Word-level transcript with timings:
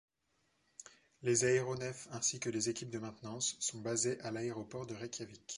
Les 1.21 1.45
aéronefs, 1.45 2.07
ainsi 2.11 2.39
que 2.39 2.49
les 2.49 2.69
équipes 2.69 2.89
de 2.89 2.97
maintenance, 2.97 3.55
sont 3.59 3.77
basés 3.81 4.19
à 4.21 4.31
l'aéroport 4.31 4.87
de 4.87 4.95
Reykjavik. 4.95 5.43